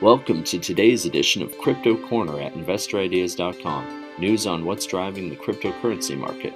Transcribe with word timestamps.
Welcome 0.00 0.44
to 0.44 0.60
today's 0.60 1.06
edition 1.06 1.42
of 1.42 1.58
Crypto 1.58 1.96
Corner 2.06 2.38
at 2.40 2.54
InvestorIdeas.com. 2.54 4.04
News 4.20 4.46
on 4.46 4.64
what's 4.64 4.86
driving 4.86 5.28
the 5.28 5.34
cryptocurrency 5.34 6.16
market. 6.16 6.54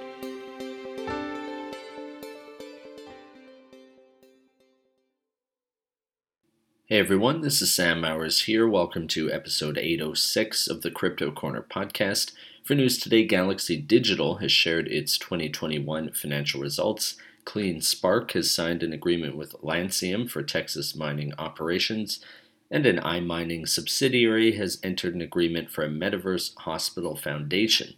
Hey 6.85 6.99
everyone, 6.99 7.41
this 7.41 7.61
is 7.61 7.75
Sam 7.75 7.99
Mowers 7.99 8.43
here. 8.43 8.65
Welcome 8.65 9.09
to 9.09 9.29
episode 9.29 9.77
806 9.77 10.69
of 10.69 10.81
the 10.81 10.91
Crypto 10.91 11.29
Corner 11.29 11.65
podcast. 11.69 12.31
For 12.63 12.75
news 12.75 12.97
today, 12.97 13.25
Galaxy 13.25 13.75
Digital 13.75 14.35
has 14.35 14.53
shared 14.53 14.87
its 14.87 15.17
2021 15.17 16.13
financial 16.13 16.61
results. 16.61 17.17
Clean 17.43 17.81
Spark 17.81 18.31
has 18.31 18.49
signed 18.49 18.83
an 18.83 18.93
agreement 18.93 19.35
with 19.35 19.61
Lancium 19.61 20.29
for 20.29 20.43
Texas 20.43 20.95
mining 20.95 21.33
operations 21.37 22.23
and 22.73 22.87
an 22.87 22.97
iMining 22.97 23.69
subsidiary 23.69 24.53
has 24.53 24.79
entered 24.81 25.13
an 25.13 25.21
agreement 25.21 25.69
for 25.69 25.83
a 25.83 25.89
Metaverse 25.89 26.57
Hospital 26.57 27.15
Foundation. 27.15 27.93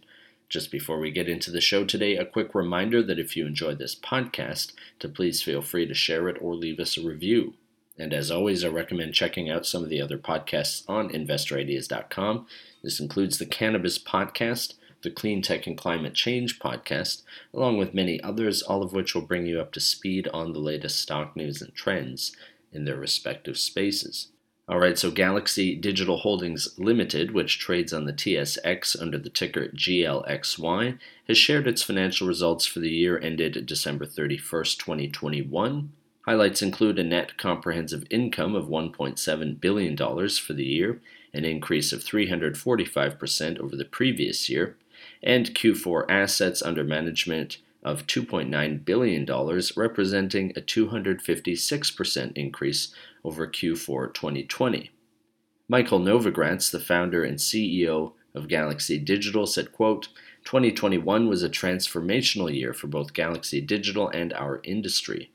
Just 0.50 0.70
before 0.70 0.98
we 0.98 1.10
get 1.10 1.30
into 1.30 1.50
the 1.50 1.62
show 1.62 1.86
today, 1.86 2.18
a 2.18 2.26
quick 2.26 2.54
reminder 2.54 3.02
that 3.02 3.18
if 3.18 3.38
you 3.38 3.46
enjoyed 3.46 3.78
this 3.78 3.94
podcast, 3.94 4.74
to 4.98 5.08
please 5.08 5.42
feel 5.42 5.62
free 5.62 5.86
to 5.86 5.94
share 5.94 6.28
it 6.28 6.36
or 6.42 6.54
leave 6.54 6.78
us 6.78 6.98
a 6.98 7.02
review. 7.02 7.54
And 7.98 8.12
as 8.12 8.30
always, 8.30 8.66
I 8.66 8.68
recommend 8.68 9.14
checking 9.14 9.48
out 9.48 9.64
some 9.64 9.82
of 9.82 9.88
the 9.88 10.02
other 10.02 10.18
podcasts 10.18 10.84
on 10.86 11.08
investorideas.com. 11.08 12.46
This 12.82 13.00
includes 13.00 13.38
the 13.38 13.46
Cannabis 13.46 13.98
Podcast, 13.98 14.74
the 15.00 15.10
Clean 15.10 15.40
Tech 15.40 15.66
and 15.66 15.78
Climate 15.78 16.12
Change 16.12 16.58
Podcast, 16.58 17.22
along 17.54 17.78
with 17.78 17.94
many 17.94 18.22
others, 18.22 18.60
all 18.60 18.82
of 18.82 18.92
which 18.92 19.14
will 19.14 19.22
bring 19.22 19.46
you 19.46 19.58
up 19.58 19.72
to 19.72 19.80
speed 19.80 20.28
on 20.34 20.52
the 20.52 20.58
latest 20.58 21.00
stock 21.00 21.34
news 21.34 21.62
and 21.62 21.74
trends 21.74 22.36
in 22.74 22.84
their 22.84 22.96
respective 22.96 23.56
spaces. 23.56 24.28
All 24.68 24.80
right, 24.80 24.98
so 24.98 25.12
Galaxy 25.12 25.76
Digital 25.76 26.16
Holdings 26.16 26.76
Limited, 26.76 27.30
which 27.30 27.60
trades 27.60 27.92
on 27.92 28.04
the 28.04 28.12
TSX 28.12 29.00
under 29.00 29.16
the 29.16 29.30
ticker 29.30 29.68
GLXY, 29.68 30.98
has 31.28 31.38
shared 31.38 31.68
its 31.68 31.84
financial 31.84 32.26
results 32.26 32.66
for 32.66 32.80
the 32.80 32.90
year 32.90 33.16
ended 33.16 33.64
December 33.64 34.06
31st, 34.06 34.76
2021. 34.78 35.92
Highlights 36.22 36.62
include 36.62 36.98
a 36.98 37.04
net 37.04 37.38
comprehensive 37.38 38.08
income 38.10 38.56
of 38.56 38.66
$1.7 38.66 39.60
billion 39.60 39.96
for 39.96 40.52
the 40.52 40.64
year, 40.64 41.00
an 41.32 41.44
increase 41.44 41.92
of 41.92 42.02
345% 42.02 43.60
over 43.60 43.76
the 43.76 43.84
previous 43.84 44.50
year, 44.50 44.76
and 45.22 45.54
Q4 45.54 46.06
assets 46.08 46.60
under 46.60 46.82
management 46.82 47.58
of 47.86 48.06
$2.9 48.08 48.84
billion, 48.84 49.24
representing 49.76 50.50
a 50.56 50.60
256% 50.60 52.32
increase 52.34 52.94
over 53.24 53.46
Q4 53.46 54.12
2020. 54.12 54.90
Michael 55.68 56.00
Novogratz, 56.00 56.70
the 56.70 56.80
founder 56.80 57.22
and 57.24 57.38
CEO 57.38 58.12
of 58.34 58.48
Galaxy 58.48 58.98
Digital, 58.98 59.46
said, 59.46 59.72
quote, 59.72 60.08
2021 60.44 61.28
was 61.28 61.44
a 61.44 61.48
transformational 61.48 62.52
year 62.52 62.72
for 62.72 62.88
both 62.88 63.14
Galaxy 63.14 63.60
Digital 63.60 64.08
and 64.08 64.32
our 64.32 64.60
industry. 64.64 65.30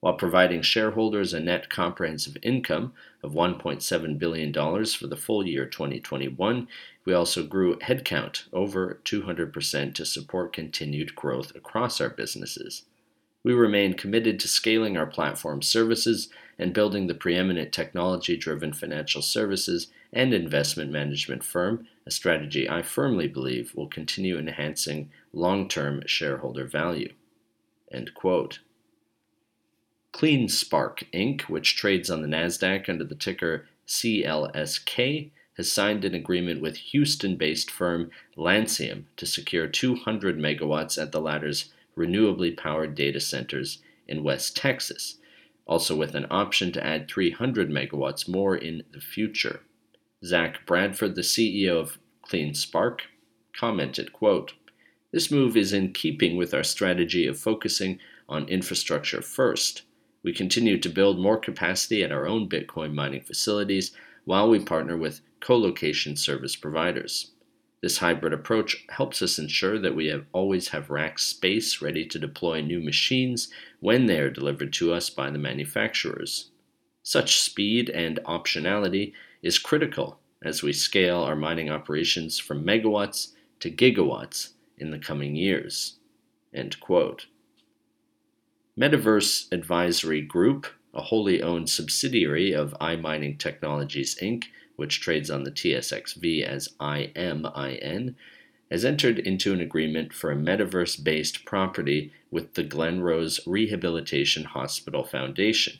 While 0.00 0.14
providing 0.14 0.62
shareholders 0.62 1.32
a 1.32 1.38
net 1.38 1.70
comprehensive 1.70 2.36
income 2.42 2.94
of 3.22 3.32
$1.7 3.32 4.18
billion 4.18 4.52
for 4.52 5.06
the 5.06 5.16
full 5.16 5.46
year 5.46 5.66
2021, 5.66 6.66
we 7.04 7.12
also 7.12 7.44
grew 7.44 7.76
headcount 7.76 8.44
over 8.52 9.00
200% 9.04 9.94
to 9.94 10.04
support 10.04 10.52
continued 10.52 11.14
growth 11.14 11.54
across 11.56 12.00
our 12.00 12.10
businesses. 12.10 12.84
We 13.44 13.52
remain 13.52 13.94
committed 13.94 14.38
to 14.40 14.48
scaling 14.48 14.96
our 14.96 15.06
platform 15.06 15.62
services 15.62 16.28
and 16.58 16.72
building 16.72 17.08
the 17.08 17.14
preeminent 17.14 17.72
technology 17.72 18.36
driven 18.36 18.72
financial 18.72 19.20
services 19.20 19.88
and 20.12 20.32
investment 20.32 20.92
management 20.92 21.42
firm, 21.42 21.88
a 22.06 22.10
strategy 22.10 22.68
I 22.68 22.82
firmly 22.82 23.26
believe 23.26 23.74
will 23.74 23.88
continue 23.88 24.38
enhancing 24.38 25.10
long 25.32 25.68
term 25.68 26.02
shareholder 26.06 26.66
value. 26.66 27.14
End 27.90 28.14
quote. 28.14 28.60
CleanSpark 30.12 31.04
Inc., 31.12 31.42
which 31.42 31.74
trades 31.74 32.10
on 32.10 32.22
the 32.22 32.28
NASDAQ 32.28 32.88
under 32.88 33.04
the 33.04 33.14
ticker 33.14 33.66
CLSK, 33.88 35.30
has 35.56 35.70
signed 35.70 36.04
an 36.04 36.14
agreement 36.14 36.60
with 36.60 36.76
Houston 36.76 37.36
based 37.36 37.70
firm 37.70 38.10
Lancium 38.36 39.04
to 39.16 39.26
secure 39.26 39.66
200 39.66 40.38
megawatts 40.38 41.00
at 41.00 41.12
the 41.12 41.20
latter's 41.20 41.70
renewably 41.96 42.56
powered 42.56 42.94
data 42.94 43.20
centers 43.20 43.82
in 44.08 44.24
West 44.24 44.56
Texas, 44.56 45.18
also 45.66 45.94
with 45.94 46.14
an 46.14 46.26
option 46.30 46.72
to 46.72 46.84
add 46.84 47.08
300 47.08 47.70
megawatts 47.70 48.28
more 48.28 48.56
in 48.56 48.82
the 48.92 49.00
future. 49.00 49.60
Zach 50.24 50.64
Bradford, 50.66 51.14
the 51.14 51.22
CEO 51.22 51.80
of 51.80 51.98
CleanSpark, 52.28 53.00
commented, 53.54 54.12
quote, 54.12 54.54
This 55.12 55.30
move 55.30 55.56
is 55.56 55.72
in 55.72 55.92
keeping 55.92 56.36
with 56.36 56.54
our 56.54 56.62
strategy 56.62 57.26
of 57.26 57.38
focusing 57.38 57.98
on 58.28 58.48
infrastructure 58.48 59.20
first. 59.20 59.82
We 60.22 60.32
continue 60.32 60.78
to 60.78 60.88
build 60.88 61.18
more 61.18 61.38
capacity 61.38 62.02
at 62.02 62.12
our 62.12 62.26
own 62.26 62.48
Bitcoin 62.48 62.94
mining 62.94 63.22
facilities 63.22 63.92
while 64.24 64.48
we 64.48 64.58
partner 64.58 64.96
with 64.96 65.20
co-location 65.40 66.16
service 66.16 66.56
providers. 66.56 67.32
This 67.82 67.98
hybrid 67.98 68.32
approach 68.32 68.84
helps 68.90 69.20
us 69.22 69.38
ensure 69.38 69.78
that 69.80 69.96
we 69.96 70.06
have 70.06 70.26
always 70.32 70.68
have 70.68 70.88
rack 70.88 71.18
space 71.18 71.82
ready 71.82 72.06
to 72.06 72.18
deploy 72.18 72.60
new 72.60 72.80
machines 72.80 73.48
when 73.80 74.06
they 74.06 74.20
are 74.20 74.30
delivered 74.30 74.72
to 74.74 74.92
us 74.92 75.10
by 75.10 75.30
the 75.30 75.38
manufacturers. 75.38 76.50
Such 77.02 77.40
speed 77.40 77.90
and 77.90 78.20
optionality 78.24 79.12
is 79.42 79.58
critical 79.58 80.20
as 80.44 80.62
we 80.62 80.72
scale 80.72 81.18
our 81.22 81.34
mining 81.34 81.70
operations 81.70 82.38
from 82.38 82.64
megawatts 82.64 83.32
to 83.58 83.70
gigawatts 83.70 84.50
in 84.78 84.92
the 84.92 84.98
coming 84.98 85.34
years. 85.34 85.98
Metaverse 88.78 89.50
Advisory 89.52 90.22
Group, 90.22 90.66
a 90.94 91.02
wholly 91.02 91.42
owned 91.42 91.70
subsidiary 91.70 92.52
of 92.52 92.76
iMining 92.80 93.38
Technologies 93.38 94.16
Inc., 94.20 94.44
which 94.76 95.00
trades 95.00 95.30
on 95.30 95.44
the 95.44 95.50
TSXV 95.50 96.42
as 96.44 96.68
IMIN, 96.80 98.14
has 98.70 98.84
entered 98.84 99.18
into 99.18 99.52
an 99.52 99.60
agreement 99.60 100.12
for 100.12 100.30
a 100.30 100.36
metaverse 100.36 101.02
based 101.02 101.44
property 101.44 102.12
with 102.30 102.54
the 102.54 102.64
Glenrose 102.64 103.40
Rehabilitation 103.46 104.44
Hospital 104.44 105.04
Foundation. 105.04 105.78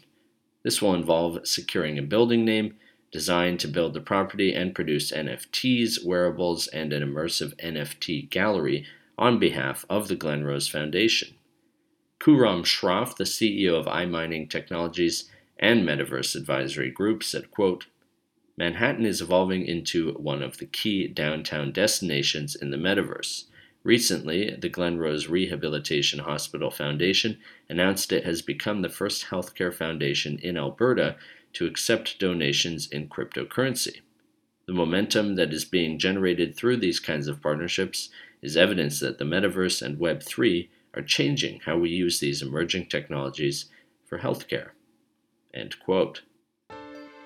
This 0.63 0.81
will 0.81 0.95
involve 0.95 1.47
securing 1.47 1.99
a 1.99 2.03
building 2.03 2.45
name, 2.45 2.77
designed 3.11 3.61
to 3.61 3.69
build 3.69 3.95
the 3.95 4.01
property 4.01 4.55
and 4.55 4.75
produce 4.75 5.11
NFTs, 5.11 6.05
wearables, 6.05 6.69
and 6.69 6.93
an 6.93 7.03
immersive 7.03 7.55
NFT 7.57 8.31
gallery 8.31 8.87
on 9.19 9.39
behalf 9.39 9.85
of 9.91 10.09
the 10.09 10.17
Glenrose 10.17 10.71
Foundation. 10.71 11.35
Khurram 12.23 12.63
Shroff, 12.65 13.17
the 13.17 13.25
CEO 13.25 13.75
of 13.75 13.87
iMining 13.87 14.49
Technologies 14.49 15.29
and 15.59 15.85
Metaverse 15.85 16.37
Advisory 16.37 16.89
Group, 16.89 17.25
said, 17.25 17.51
quote, 17.51 17.87
Manhattan 18.57 19.05
is 19.05 19.21
evolving 19.21 19.67
into 19.67 20.13
one 20.13 20.41
of 20.41 20.59
the 20.59 20.67
key 20.67 21.09
downtown 21.09 21.73
destinations 21.73 22.55
in 22.55 22.71
the 22.71 22.77
metaverse. 22.77 23.47
Recently, 23.83 24.55
the 24.55 24.71
Glenrose 24.71 25.29
Rehabilitation 25.29 26.21
Hospital 26.21 26.71
Foundation 26.71 27.39
announced 27.69 28.13
it 28.13 28.25
has 28.25 28.41
become 28.41 28.83
the 28.83 28.89
first 28.89 29.27
healthcare 29.27 29.75
foundation 29.75 30.39
in 30.45 30.57
Alberta 30.57 31.17
to 31.55 31.67
accept 31.67 32.21
donations 32.21 32.87
in 32.87 33.09
cryptocurrency. 33.09 34.01
The 34.67 34.75
momentum 34.75 35.35
that 35.35 35.53
is 35.53 35.65
being 35.65 35.99
generated 35.99 36.55
through 36.55 36.77
these 36.77 37.01
kinds 37.01 37.27
of 37.27 37.43
partnerships 37.43 38.11
is 38.43 38.57
evidence 38.57 39.01
that 39.01 39.19
the 39.19 39.25
metaverse 39.25 39.83
and 39.83 39.99
Web3 39.99 40.69
are 40.95 41.03
changing 41.03 41.61
how 41.65 41.79
we 41.79 41.91
use 41.91 42.21
these 42.21 42.43
emerging 42.43 42.87
technologies 42.87 43.67
for 44.05 44.19
healthcare. 44.19 44.71
End 45.55 45.77
quote. 45.81 46.23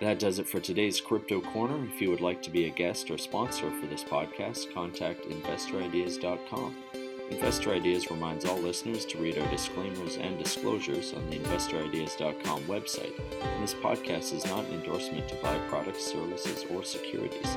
That 0.00 0.18
does 0.18 0.38
it 0.38 0.48
for 0.48 0.60
today's 0.60 1.00
Crypto 1.00 1.40
Corner. 1.40 1.82
If 1.86 2.02
you 2.02 2.10
would 2.10 2.20
like 2.20 2.42
to 2.42 2.50
be 2.50 2.66
a 2.66 2.70
guest 2.70 3.10
or 3.10 3.16
sponsor 3.16 3.70
for 3.70 3.86
this 3.86 4.04
podcast, 4.04 4.72
contact 4.74 5.22
investorideas.com. 5.22 6.76
Investor 7.30 7.72
Ideas 7.72 8.10
reminds 8.10 8.44
all 8.44 8.58
listeners 8.58 9.04
to 9.06 9.18
read 9.18 9.38
our 9.38 9.50
disclaimers 9.50 10.16
and 10.16 10.38
disclosures 10.38 11.12
on 11.12 11.28
the 11.28 11.38
investorideas.com 11.38 12.62
website. 12.64 13.18
And 13.42 13.62
this 13.62 13.74
podcast 13.74 14.32
is 14.32 14.44
not 14.46 14.64
an 14.66 14.74
endorsement 14.74 15.28
to 15.30 15.34
buy 15.36 15.58
products, 15.68 16.04
services, 16.04 16.64
or 16.70 16.84
securities. 16.84 17.56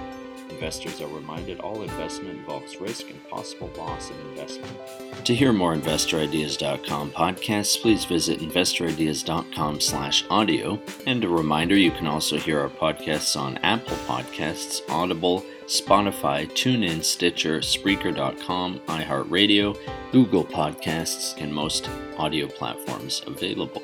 Investors 0.50 1.02
are 1.02 1.08
reminded 1.08 1.60
all 1.60 1.82
investment 1.82 2.40
involves 2.40 2.80
risk 2.82 3.10
and 3.10 3.30
possible 3.30 3.70
loss 3.78 4.10
of 4.10 4.20
investment. 4.30 4.76
To 5.26 5.36
hear 5.36 5.54
more 5.54 5.76
InvestorIdeas.com 5.76 7.12
podcasts, 7.12 7.82
please 7.82 8.06
visit 8.06 8.40
InvestorIdeas.com 8.40 9.80
slash 9.80 10.26
audio. 10.30 10.82
And 11.06 11.24
a 11.24 11.30
reminder, 11.30 11.78
you 11.78 11.92
can 11.92 12.08
also 12.08 12.38
hear 12.38 12.60
our 12.60 12.70
podcasts 12.70 13.40
on 13.40 13.58
Apple 13.60 13.98
Podcasts, 14.08 14.82
Audible, 14.90 15.46
Spotify, 15.66 16.50
TuneIn, 16.50 17.04
Stitcher, 17.04 17.60
Spreaker.com, 17.60 18.80
iHeartRadio, 18.88 19.78
Google 20.12 20.44
Podcasts, 20.44 21.40
and 21.42 21.54
most 21.54 21.90
audio 22.18 22.48
platforms 22.48 23.22
available. 23.28 23.84